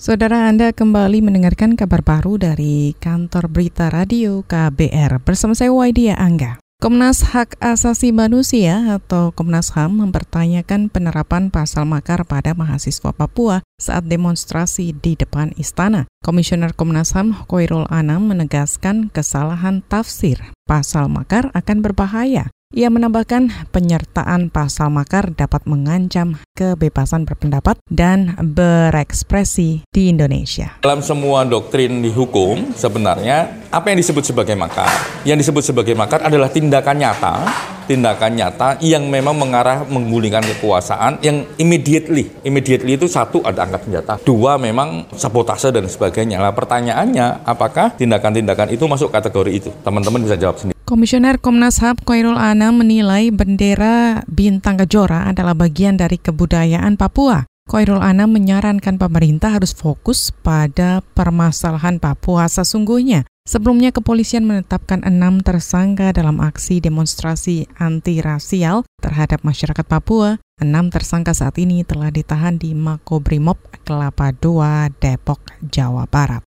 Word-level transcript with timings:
Saudara 0.00 0.48
Anda 0.48 0.72
kembali 0.72 1.20
mendengarkan 1.20 1.76
kabar 1.76 2.00
baru 2.00 2.40
dari 2.40 2.96
kantor 2.96 3.52
berita 3.52 3.92
radio 3.92 4.40
KBR 4.48 5.20
bersama 5.20 5.52
saya 5.52 5.76
Waidia 5.76 6.16
Angga. 6.16 6.56
Komnas 6.80 7.20
Hak 7.36 7.60
Asasi 7.60 8.08
Manusia 8.08 8.96
atau 8.96 9.28
Komnas 9.36 9.76
HAM 9.76 10.00
mempertanyakan 10.00 10.88
penerapan 10.88 11.52
pasal 11.52 11.84
makar 11.84 12.24
pada 12.24 12.56
mahasiswa 12.56 13.12
Papua 13.12 13.60
saat 13.76 14.08
demonstrasi 14.08 14.96
di 14.96 15.20
depan 15.20 15.52
istana. 15.60 16.08
Komisioner 16.24 16.72
Komnas 16.72 17.12
HAM 17.12 17.44
Koirul 17.44 17.84
Anam 17.92 18.24
menegaskan 18.24 19.12
kesalahan 19.12 19.84
tafsir 19.84 20.40
pasal 20.64 21.12
makar 21.12 21.52
akan 21.52 21.84
berbahaya 21.84 22.48
ia 22.70 22.86
menambahkan 22.86 23.50
penyertaan 23.74 24.46
pasal 24.46 24.94
makar 24.94 25.34
dapat 25.34 25.66
mengancam 25.66 26.38
kebebasan 26.54 27.26
berpendapat 27.26 27.82
dan 27.90 28.38
berekspresi 28.38 29.82
di 29.90 30.06
Indonesia. 30.06 30.78
Dalam 30.78 31.02
semua 31.02 31.42
doktrin 31.42 31.98
di 31.98 32.14
hukum 32.14 32.70
sebenarnya 32.78 33.66
apa 33.74 33.90
yang 33.90 33.98
disebut 33.98 34.22
sebagai 34.22 34.54
makar? 34.54 34.86
Yang 35.26 35.50
disebut 35.50 35.66
sebagai 35.66 35.98
makar 35.98 36.22
adalah 36.22 36.46
tindakan 36.46 36.96
nyata, 37.02 37.34
tindakan 37.90 38.38
nyata 38.38 38.78
yang 38.78 39.02
memang 39.10 39.34
mengarah 39.34 39.82
menggulingkan 39.90 40.46
kekuasaan 40.54 41.18
yang 41.26 41.42
immediately. 41.58 42.30
Immediately 42.46 42.94
itu 42.94 43.10
satu 43.10 43.42
ada 43.42 43.66
angkat 43.66 43.90
senjata, 43.90 44.22
dua 44.22 44.62
memang 44.62 45.10
sabotase 45.18 45.74
dan 45.74 45.90
sebagainya. 45.90 46.38
Nah 46.38 46.54
pertanyaannya 46.54 47.42
apakah 47.42 47.98
tindakan-tindakan 47.98 48.70
itu 48.70 48.86
masuk 48.86 49.10
kategori 49.10 49.52
itu? 49.58 49.70
Teman-teman 49.82 50.22
bisa 50.22 50.38
jawab 50.38 50.54
sendiri. 50.54 50.79
Komisioner 50.90 51.38
Komnas 51.38 51.78
HAM 51.78 52.02
Koirul 52.02 52.34
Anam 52.34 52.82
menilai 52.82 53.30
bendera 53.30 54.26
bintang 54.26 54.74
kejora 54.74 55.30
adalah 55.30 55.54
bagian 55.54 55.94
dari 55.94 56.18
kebudayaan 56.18 56.98
Papua. 56.98 57.46
Koirul 57.70 58.02
Anam 58.02 58.34
menyarankan 58.34 58.98
pemerintah 58.98 59.54
harus 59.54 59.70
fokus 59.70 60.34
pada 60.42 60.98
permasalahan 61.14 62.02
Papua 62.02 62.50
sesungguhnya. 62.50 63.22
Sebelumnya 63.46 63.94
kepolisian 63.94 64.42
menetapkan 64.42 65.06
enam 65.06 65.38
tersangka 65.38 66.10
dalam 66.10 66.42
aksi 66.42 66.82
demonstrasi 66.82 67.70
anti-rasial 67.78 68.82
terhadap 68.98 69.46
masyarakat 69.46 69.86
Papua. 69.86 70.42
Enam 70.58 70.90
tersangka 70.90 71.38
saat 71.38 71.54
ini 71.62 71.86
telah 71.86 72.10
ditahan 72.10 72.58
di 72.58 72.74
Makobrimob 72.74 73.62
Kelapa 73.86 74.34
II, 74.34 74.90
Depok, 74.98 75.38
Jawa 75.62 76.10
Barat. 76.10 76.42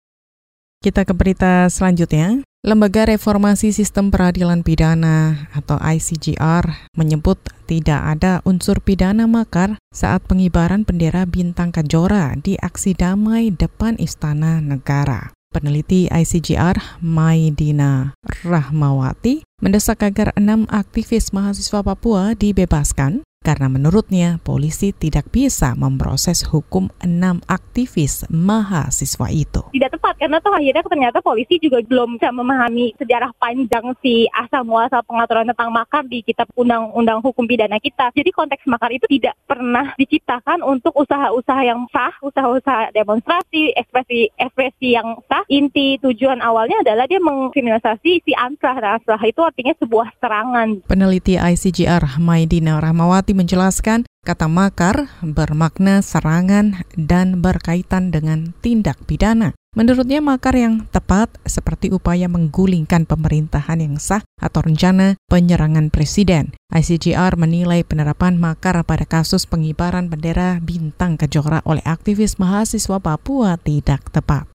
Kita 0.79 1.03
ke 1.03 1.11
berita 1.11 1.67
selanjutnya. 1.67 2.39
Lembaga 2.59 3.07
Reformasi 3.07 3.71
Sistem 3.71 4.11
Peradilan 4.11 4.67
Pidana 4.67 5.47
atau 5.55 5.79
ICGR 5.79 6.91
menyebut 6.91 7.39
tidak 7.71 8.03
ada 8.03 8.43
unsur 8.43 8.83
pidana 8.83 9.31
makar 9.31 9.79
saat 9.95 10.27
pengibaran 10.27 10.83
bendera 10.83 11.23
bintang 11.23 11.71
kejora 11.71 12.35
di 12.35 12.59
aksi 12.59 12.99
damai 12.99 13.55
depan 13.55 13.95
Istana 13.95 14.59
Negara. 14.59 15.31
Peneliti 15.55 16.11
ICGR 16.11 16.99
Maidina 16.99 18.11
Rahmawati 18.43 19.47
mendesak 19.63 20.03
agar 20.03 20.35
enam 20.35 20.67
aktivis 20.67 21.31
mahasiswa 21.31 21.79
Papua 21.79 22.35
dibebaskan 22.35 23.23
karena 23.39 23.71
menurutnya 23.71 24.37
polisi 24.43 24.91
tidak 24.91 25.31
bisa 25.31 25.71
memproses 25.79 26.43
hukum 26.43 26.91
enam 26.99 27.39
aktivis 27.47 28.27
mahasiswa 28.27 29.27
itu. 29.31 29.63
Tidak 29.71 29.89
tepat 29.95 30.19
karena 30.19 30.43
toh 30.43 30.51
akhirnya 30.51 30.83
ternyata 30.83 31.23
polisi 31.23 31.55
juga 31.55 31.79
belum 31.79 32.19
bisa 32.19 32.35
memahami 32.35 32.91
sejarah 32.99 33.31
panjang 33.39 33.95
si 34.03 34.27
asal 34.35 34.67
muasal 34.67 34.99
pengaturan 35.07 35.47
tentang 35.47 35.71
makar 35.71 36.03
di 36.03 36.19
kitab 36.19 36.51
undang-undang 36.59 37.23
hukum 37.23 37.47
pidana 37.47 37.79
kita. 37.79 38.11
Jadi 38.11 38.29
konteks 38.35 38.67
makar 38.67 38.91
itu 38.91 39.07
tidak 39.07 39.39
pernah 39.47 39.95
diciptakan 39.95 40.59
untuk 40.59 40.91
usaha-usaha 40.99 41.61
yang 41.63 41.87
sah, 41.95 42.11
usaha-usaha 42.19 42.91
demonstrasi, 42.91 43.71
ekspresi-ekspresi 43.79 44.87
yang 44.99 45.23
sah. 45.31 45.47
Inti 45.47 45.95
tujuan 46.03 46.43
awalnya 46.43 46.83
adalah 46.83 47.07
dia 47.07 47.23
mengkriminalisasi 47.23 48.11
si 48.27 48.31
ansrah. 48.35 48.75
Nah, 48.83 48.99
ansrah 48.99 49.21
itu 49.23 49.39
artinya 49.39 49.71
sebuah 49.79 50.11
serangan. 50.19 50.83
Peneliti 50.91 51.39
ICGR 51.39 52.19
Maidina 52.19 52.83
Rahmawati 52.83 53.28
menjelaskan 53.33 54.05
kata 54.25 54.45
makar 54.51 55.09
bermakna 55.23 56.03
serangan 56.05 56.85
dan 56.93 57.39
berkaitan 57.39 58.11
dengan 58.13 58.53
tindak 58.61 58.99
pidana. 59.07 59.57
Menurutnya 59.77 60.17
makar 60.17 60.57
yang 60.57 60.89
tepat 60.89 61.29
seperti 61.45 61.93
upaya 61.93 62.25
menggulingkan 62.25 63.05
pemerintahan 63.05 63.77
yang 63.77 64.01
sah 64.01 64.25
atau 64.41 64.65
rencana 64.65 65.13
penyerangan 65.29 65.93
presiden. 65.93 66.57
ICGR 66.73 67.37
menilai 67.37 67.85
penerapan 67.85 68.33
makar 68.41 68.81
pada 68.81 69.05
kasus 69.05 69.45
pengibaran 69.45 70.09
bendera 70.09 70.57
bintang 70.57 71.21
kejora 71.21 71.61
oleh 71.69 71.85
aktivis 71.85 72.41
mahasiswa 72.41 72.97
Papua 72.97 73.61
tidak 73.61 74.09
tepat. 74.09 74.49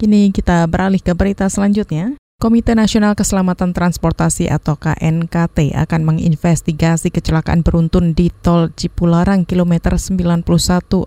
Kini 0.00 0.32
kita 0.32 0.64
beralih 0.64 1.04
ke 1.04 1.12
berita 1.12 1.52
selanjutnya. 1.52 2.16
Komite 2.42 2.74
Nasional 2.74 3.14
Keselamatan 3.14 3.70
Transportasi 3.70 4.50
atau 4.50 4.74
KNKT 4.74 5.78
akan 5.78 6.02
menginvestigasi 6.02 7.14
kecelakaan 7.14 7.62
beruntun 7.62 8.18
di 8.18 8.34
tol 8.34 8.74
Cipularang 8.74 9.46
kilometer 9.46 9.94
91 9.94 10.42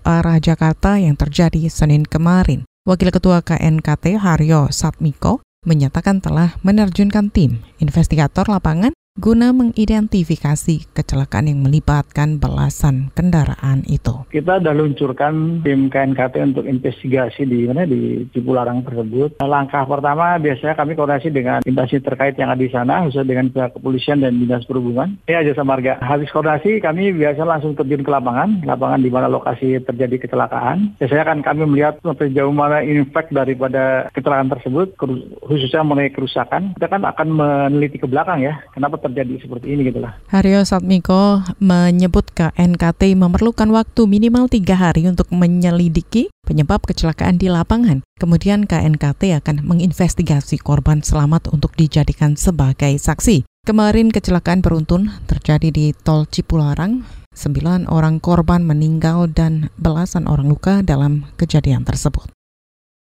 arah 0.00 0.40
Jakarta 0.40 0.96
yang 0.96 1.12
terjadi 1.12 1.68
Senin 1.68 2.08
kemarin. 2.08 2.64
Wakil 2.88 3.12
Ketua 3.12 3.44
KNKT 3.44 4.16
Haryo 4.16 4.72
Satmiko 4.72 5.44
menyatakan 5.68 6.24
telah 6.24 6.56
menerjunkan 6.64 7.28
tim 7.28 7.60
investigator 7.84 8.48
lapangan 8.48 8.96
guna 9.16 9.48
mengidentifikasi 9.56 10.92
kecelakaan 10.92 11.48
yang 11.48 11.64
melibatkan 11.64 12.36
belasan 12.36 13.08
kendaraan 13.16 13.80
itu. 13.88 14.28
Kita 14.28 14.60
sudah 14.60 14.76
luncurkan 14.76 15.64
tim 15.64 15.88
KNKT 15.88 16.52
untuk 16.52 16.68
investigasi 16.68 17.48
di 17.48 17.64
mana 17.64 17.88
di 17.88 18.28
Cipularang 18.36 18.84
tersebut. 18.84 19.40
Langkah 19.40 19.88
pertama 19.88 20.36
biasanya 20.36 20.76
kami 20.76 20.92
koordinasi 20.92 21.32
dengan 21.32 21.64
instansi 21.64 22.04
terkait 22.04 22.36
yang 22.36 22.52
ada 22.52 22.60
di 22.60 22.68
sana, 22.68 23.08
khususnya 23.08 23.24
dengan 23.24 23.48
pihak 23.48 23.72
kepolisian 23.80 24.20
dan 24.20 24.36
dinas 24.36 24.68
perhubungan. 24.68 25.16
Ya 25.24 25.40
jasa 25.40 25.64
marga. 25.64 25.96
Habis 26.04 26.28
koordinasi 26.28 26.84
kami 26.84 27.16
biasa 27.16 27.40
langsung 27.48 27.72
terjun 27.72 28.04
ke 28.04 28.12
lapangan, 28.12 28.68
lapangan 28.68 29.00
di 29.00 29.08
mana 29.08 29.32
lokasi 29.32 29.80
terjadi 29.80 30.28
kecelakaan. 30.28 31.00
Biasanya 31.00 31.24
kan 31.24 31.38
kami 31.40 31.64
melihat 31.64 31.96
sampai 32.04 32.36
jauh 32.36 32.52
mana 32.52 32.84
impact 32.84 33.32
daripada 33.32 34.12
kecelakaan 34.12 34.52
tersebut, 34.52 34.92
khususnya 35.40 35.80
mengenai 35.80 36.12
kerusakan. 36.12 36.76
Kita 36.76 36.92
kan 36.92 37.08
akan 37.08 37.28
meneliti 37.32 37.96
ke 37.96 38.04
belakang 38.04 38.44
ya, 38.44 38.60
kenapa 38.76 39.05
terjadi 39.08 39.42
seperti 39.42 39.66
ini 39.72 39.88
gitu 39.88 40.02
lah. 40.02 40.18
Haryo 40.28 40.66
Satmiko 40.66 41.42
menyebut 41.62 42.30
KNKT 42.34 43.14
memerlukan 43.14 43.70
waktu 43.70 44.04
minimal 44.04 44.50
tiga 44.50 44.76
hari 44.76 45.06
untuk 45.06 45.30
menyelidiki 45.32 46.28
penyebab 46.44 46.82
kecelakaan 46.86 47.38
di 47.38 47.50
lapangan. 47.50 48.02
Kemudian 48.18 48.66
KNKT 48.66 49.38
akan 49.42 49.66
menginvestigasi 49.66 50.58
korban 50.62 51.02
selamat 51.02 51.50
untuk 51.50 51.74
dijadikan 51.74 52.38
sebagai 52.38 52.94
saksi. 52.96 53.46
Kemarin 53.66 54.14
kecelakaan 54.14 54.62
beruntun 54.62 55.10
terjadi 55.26 55.74
di 55.74 55.90
Tol 55.90 56.30
Cipularang. 56.30 57.02
Sembilan 57.36 57.90
orang 57.92 58.22
korban 58.22 58.64
meninggal 58.64 59.28
dan 59.28 59.68
belasan 59.76 60.24
orang 60.24 60.48
luka 60.48 60.80
dalam 60.80 61.28
kejadian 61.36 61.84
tersebut. 61.84 62.32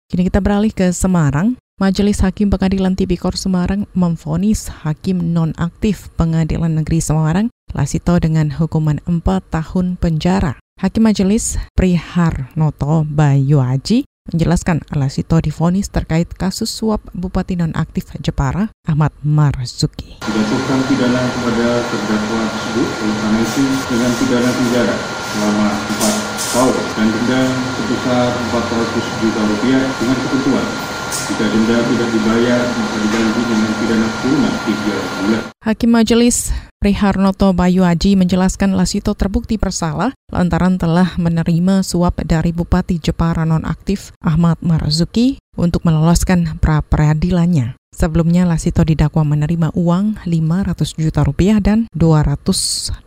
Kini 0.06 0.30
kita 0.30 0.38
beralih 0.38 0.70
ke 0.70 0.94
Semarang. 0.94 1.58
Majelis 1.76 2.24
Hakim 2.24 2.48
Pengadilan 2.48 2.96
Tipikor 2.96 3.36
Semarang 3.36 3.84
memfonis 3.92 4.72
hakim 4.80 5.36
nonaktif 5.36 6.08
Pengadilan 6.16 6.72
Negeri 6.72 7.04
Semarang 7.04 7.52
Lasito 7.76 8.16
dengan 8.16 8.48
hukuman 8.48 8.96
4 9.04 9.20
tahun 9.52 10.00
penjara. 10.00 10.56
Hakim 10.80 11.04
Majelis 11.04 11.60
Priharnoto 11.76 13.04
Bayu 13.04 13.60
Aji 13.60 14.08
menjelaskan 14.32 14.88
Lasito 14.96 15.36
difonis 15.36 15.92
terkait 15.92 16.32
kasus 16.32 16.72
suap 16.72 17.12
Bupati 17.12 17.60
nonaktif 17.60 18.08
Jepara 18.24 18.72
Ahmad 18.88 19.12
Marzuki. 19.20 20.16
Dijatuhkan 20.24 20.80
pidana 20.88 21.28
kepada 21.28 21.84
terdakwa 21.92 22.40
tersebut 22.56 22.88
oleh 23.04 23.16
karena 23.20 23.40
itu 23.44 23.64
dengan 23.92 24.12
pidana 24.16 24.48
penjara 24.48 24.96
selama 25.28 25.68
4 25.92 26.56
tahun 26.56 26.74
dan 26.96 27.06
denda 27.12 27.42
sebesar 27.52 28.32
400 28.48 29.20
juta 29.20 29.40
rupiah 29.44 29.84
dengan 30.00 30.16
ketentuan 30.24 30.85
jika 31.06 31.44
denda 31.46 31.78
tidak 31.86 32.08
dibayar, 32.10 32.60
maka 32.66 32.96
diganti 33.02 33.40
dengan 33.46 33.72
pidana 33.78 34.08
kurungan 34.22 34.54
3 34.64 35.18
bulan. 35.20 35.42
Hakim 35.66 35.90
Majelis 35.90 36.36
Priharnoto 36.78 37.50
Bayu 37.50 37.82
Aji 37.82 38.14
menjelaskan 38.14 38.78
Lasito 38.78 39.16
terbukti 39.18 39.58
bersalah 39.58 40.14
lantaran 40.30 40.78
telah 40.78 41.18
menerima 41.18 41.82
suap 41.82 42.22
dari 42.22 42.54
Bupati 42.54 43.02
Jepara 43.02 43.42
nonaktif 43.42 44.14
Ahmad 44.22 44.62
Marzuki 44.62 45.42
untuk 45.58 45.82
meloloskan 45.82 46.62
pra 46.62 46.84
peradilannya. 46.86 47.74
Sebelumnya 47.90 48.44
Lasito 48.44 48.84
didakwa 48.84 49.24
menerima 49.24 49.74
uang 49.74 50.28
500 50.28 51.00
juta 51.00 51.24
rupiah 51.24 51.58
dan 51.58 51.88
218 51.96 53.02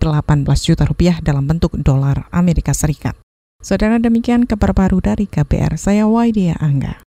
juta 0.65 0.83
rupiah 0.83 1.21
dalam 1.23 1.45
bentuk 1.45 1.77
dolar 1.79 2.27
Amerika 2.33 2.73
Serikat. 2.75 3.15
Saudara 3.63 3.99
demikian 4.01 4.43
kabar 4.49 4.75
baru 4.75 4.99
dari 4.99 5.29
KBR, 5.29 5.79
saya 5.79 6.09
Waidia 6.09 6.57
Angga. 6.59 6.99